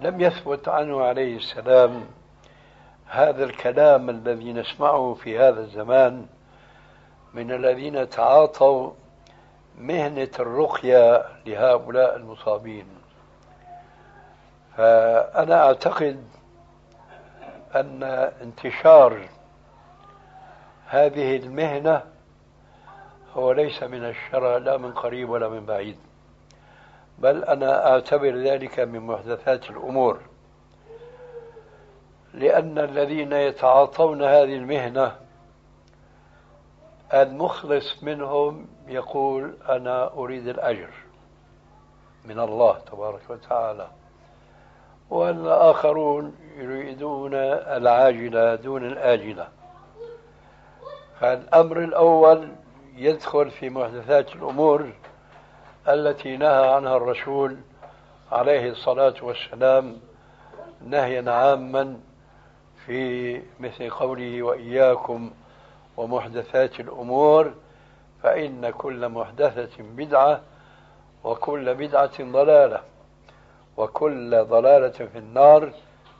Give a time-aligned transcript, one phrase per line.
[0.00, 2.04] لم يثبت عنه عليه السلام
[3.06, 6.26] هذا الكلام الذي نسمعه في هذا الزمان
[7.34, 8.92] من الذين تعاطوا
[9.78, 12.86] مهنة الرقية لهؤلاء المصابين.
[14.76, 16.24] فأنا أعتقد
[17.74, 18.02] أن
[18.42, 19.28] انتشار
[20.86, 22.02] هذه المهنة
[23.34, 26.09] هو ليس من الشرع لا من قريب ولا من بعيد.
[27.20, 30.20] بل أنا أعتبر ذلك من محدثات الأمور
[32.34, 35.16] لأن الذين يتعاطون هذه المهنة
[37.14, 40.90] المخلص منهم يقول أنا أريد الأجر
[42.24, 43.88] من الله تبارك وتعالى
[45.10, 49.48] والآخرون يريدون العاجلة دون الآجلة.
[51.20, 52.48] فالأمر الأول
[52.96, 54.92] يدخل في محدثات الأمور
[55.94, 57.56] التي نهى عنها الرسول
[58.32, 59.96] عليه الصلاة والسلام
[60.86, 62.00] نهيا عاما
[62.86, 65.30] في مثل قوله وإياكم
[65.96, 67.54] ومحدثات الأمور
[68.22, 70.40] فإن كل محدثة بدعة
[71.24, 72.80] وكل بدعة ضلالة
[73.76, 75.72] وكل ضلالة في النار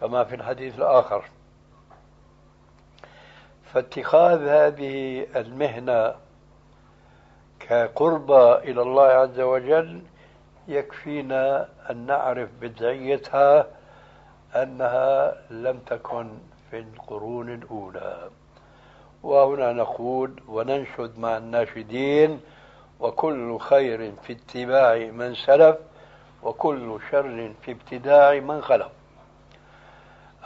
[0.00, 1.24] كما في الحديث الآخر.
[3.72, 6.14] فاتخاذ هذه المهنة
[7.68, 10.02] كقربى إلى الله عز وجل
[10.68, 13.66] يكفينا أن نعرف بدعيتها
[14.56, 16.28] أنها لم تكن
[16.70, 18.30] في القرون الأولى.
[19.22, 22.40] وهنا نقول وننشد مع الناشدين
[23.00, 25.76] وكل خير في اتباع من سلف
[26.42, 28.88] وكل شر في ابتداع من خلف.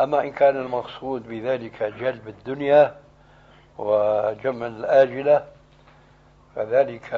[0.00, 2.94] أما إن كان المقصود بذلك جلب الدنيا
[3.78, 5.44] وجمع الآجلة
[6.59, 7.14] فذلك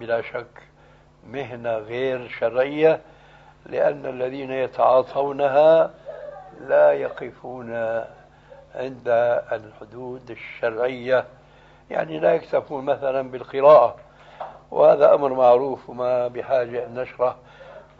[0.00, 0.62] بلا شك
[1.26, 3.00] مهنة غير شرعية
[3.66, 5.90] لأن الذين يتعاطونها
[6.60, 7.72] لا يقفون
[8.74, 9.08] عند
[9.52, 11.24] الحدود الشرعية.
[11.90, 13.96] يعني لا يكتفون مثلا بالقراءة
[14.70, 17.34] وهذا أمر معروف وما بحاجة أن نشرح.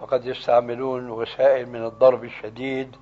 [0.00, 2.96] فقد يستعملون وسائل من الضرب الشديد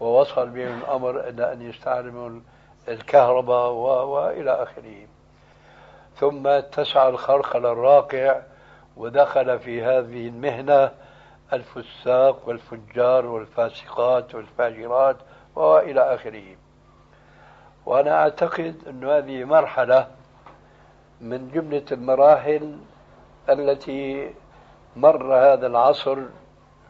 [0.00, 2.40] ووصل بهم الأمر إلى أن يستعملوا
[2.88, 3.70] الكهرباء
[4.04, 5.06] وإلى آخره.
[6.16, 8.40] ثم اتسع الخرخل الراقع
[8.96, 10.90] ودخل في هذه المهنة
[11.52, 15.16] الفساق والفجار والفاسقات والفاجرات
[15.56, 16.56] وإلى آخره.
[17.86, 20.06] وأنا أعتقد أن هذه مرحلة
[21.20, 22.78] من جملة المراحل
[23.48, 24.34] التي
[24.96, 26.18] مر هذا العصر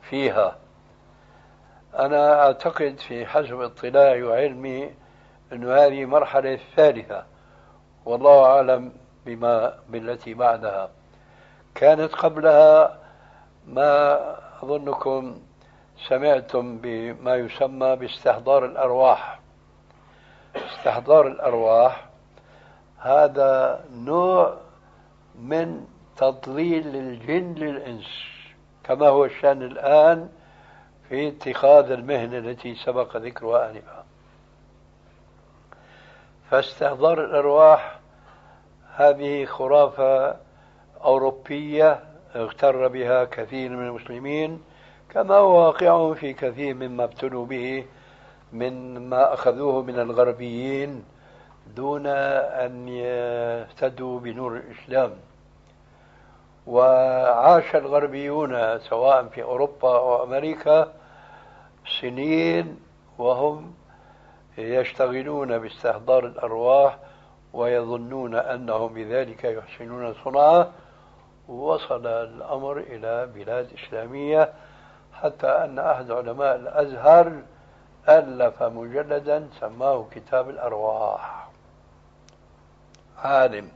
[0.02, 0.56] فيها.
[1.98, 4.90] أنا أعتقد في حسب اطلاعي وعلمي
[5.52, 7.24] أن هذه مرحلة الثالثة
[8.04, 8.92] والله أعلم
[9.26, 10.90] بما بالتي بعدها.
[11.74, 12.98] كانت قبلها
[13.66, 14.18] ما
[14.62, 15.40] أظنكم
[16.08, 19.40] سمعتم بما يسمى باستحضار الأرواح.
[20.56, 22.06] استحضار الأرواح
[22.98, 24.56] هذا نوع
[25.38, 28.06] من تضليل الجن للإنس
[28.84, 30.28] كما هو الشأن الآن
[31.08, 34.04] في اتخاذ المهنة التي سبق ذكرها آنفا.
[36.50, 37.98] فاستحضار الأرواح
[38.96, 40.36] هذه خرافة
[41.04, 42.00] أوروبية
[42.36, 44.62] اغتر بها كثير من المسلمين
[45.10, 47.84] كما هو واقع في كثير مما ابتلوا به
[48.52, 51.04] من ما أخذوه من الغربيين
[51.76, 55.12] دون أن يهتدوا بنور الإسلام.
[56.66, 60.92] وعاش الغربيون سواء في أوروبا أو أمريكا
[62.00, 62.78] سنين
[63.18, 63.74] وهم
[64.58, 66.98] يشتغلون باستحضار الأرواح
[67.52, 70.72] ويظنون أنهم بذلك يحسنون صنعا
[71.48, 74.52] وصل الأمر إلى بلاد إسلامية
[75.12, 77.42] حتى أن أحد علماء الأزهر
[78.08, 81.48] ألف مجلدا سماه كتاب الأرواح.
[83.18, 83.68] عالم.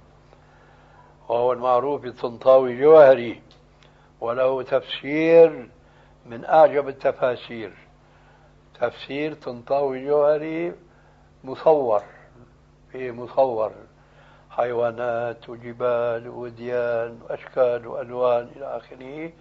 [1.29, 3.43] وهو المعروف بالطنطاوي جوهري
[4.21, 5.69] وله تفسير
[6.27, 7.73] من أعجب التفاسير.
[8.81, 10.75] تفسير طنطاوي جوهري
[11.45, 12.03] مصور.
[12.97, 13.73] فيه مصور.
[14.51, 19.33] حيوانات وجبال وديان وأشكال وألوان إلى آخره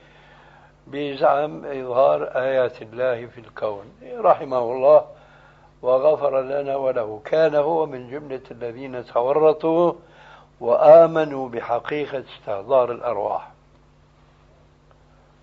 [0.88, 3.86] بزعم إظهار آيات الله في الكون.
[4.04, 5.06] رحمه الله
[5.82, 7.22] وغفر لنا وله.
[7.26, 9.94] كان هو من جملة الذين تورطوا
[10.60, 13.52] وآمنوا بحقيقة استحضار الأرواح.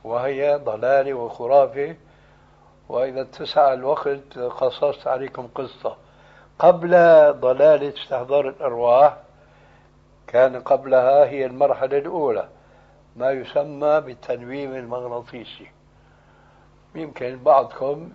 [0.04, 1.96] وهي ضلال وخرافة.
[2.88, 5.96] وإذا اتسع الوقت قصصت عليكم قصة.
[6.58, 6.90] قبل
[7.40, 9.16] ضلالة استحضار الأرواح
[10.26, 12.49] كان قبلها هي المرحلة الأولى
[13.16, 15.70] ما يسمى بالتنويم المغناطيسي.
[16.94, 18.12] يمكن بعضكم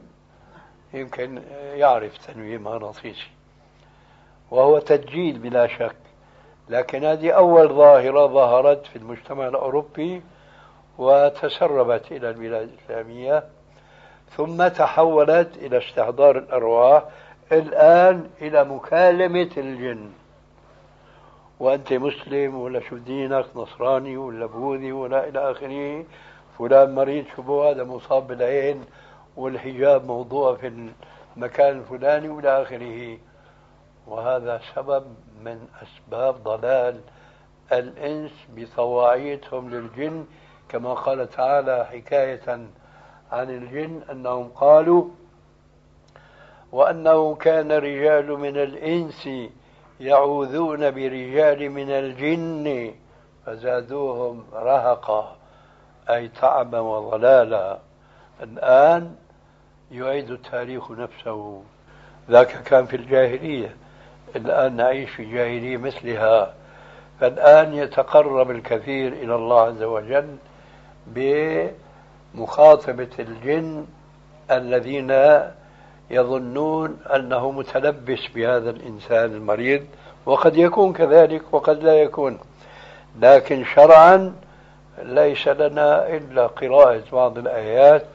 [0.93, 1.41] يمكن
[1.73, 3.29] يعرف تنويم مغناطيسي
[4.51, 5.95] وهو تسجيل بلا شك
[6.69, 10.21] لكن هذه أول ظاهرة ظهرت في المجتمع الأوروبي
[10.97, 13.43] وتسربت إلى البلاد الإسلامية
[14.37, 17.03] ثم تحولت إلى استحضار الأرواح
[17.51, 20.09] الآن إلى مكالمة الجن.
[21.59, 26.05] وأنت مسلم ولا شو دينك نصراني ولا بوذي ولا إلى آخره.
[26.59, 28.83] فلان مريض شو هذا مصاب بالعين
[29.37, 30.89] والحجاب موضوع في
[31.37, 33.17] المكان الفلاني وإلى آخره.
[34.07, 35.03] وهذا سبب
[35.43, 36.99] من أسباب ضلال
[37.71, 40.25] الإنس بطواعيتهم للجن.
[40.69, 42.67] كما قال تعالى حكاية
[43.31, 45.07] عن الجن أنهم قالوا
[46.71, 49.29] وأنه كان رجال من الإنس
[49.99, 52.93] يعوذون برجال من الجن
[53.45, 55.35] فزادوهم رهقا
[56.09, 57.79] أي تعبا وضلالا.
[58.43, 59.15] الآن
[59.91, 61.61] يعيد التاريخ نفسه.
[62.29, 63.75] ذاك كان في الجاهلية.
[64.35, 66.53] الآن نعيش في جاهلية مثلها.
[67.19, 70.35] فالآن يتقرب الكثير إلى الله عز وجل
[71.07, 73.85] بمخاطبة الجن
[74.51, 75.11] الذين
[76.09, 79.85] يظنون أنه متلبس بهذا الإنسان المريض
[80.25, 82.37] وقد يكون كذلك وقد لا يكون.
[83.21, 84.35] لكن شرعا
[85.03, 88.05] ليس لنا إلا قراءة بعض الآيات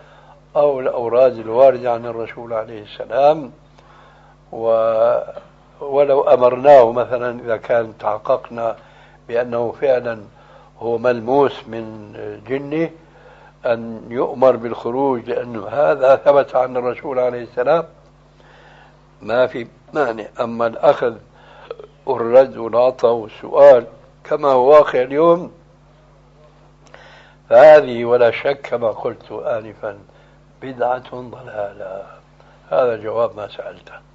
[0.57, 3.53] أو الأوراد الواردة عن الرسول عليه السلام
[4.53, 4.67] و
[5.81, 8.77] ولو أمرناه مثلا إذا كان تحققنا
[9.29, 10.21] بأنه فعلا
[10.79, 12.13] هو ملموس من
[12.49, 12.91] جنه
[13.67, 17.85] أن يؤمر بالخروج لأنه هذا ثبت عن الرسول عليه السلام.
[19.23, 20.27] ما في مانع.
[20.41, 21.15] أما الأخذ
[22.07, 23.87] والرد والعطاء والسؤال
[24.25, 25.53] كما هو واقع اليوم
[27.51, 29.99] فهذه ولا شك كما قلت آنفا
[30.63, 32.03] بدعة ضلالة.
[32.71, 34.12] هذا جواب ما سألته.